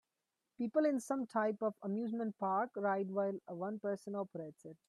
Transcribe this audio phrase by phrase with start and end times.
[0.57, 4.77] People in some type of amusement park ride while one person operates it.